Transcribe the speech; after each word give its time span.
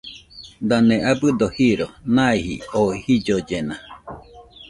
Dane 0.69 0.95
abɨdo 1.11 1.47
jiro 1.55 1.87
naijɨ 2.15 2.55
oo 2.79 2.91
jillollena. 3.03 3.75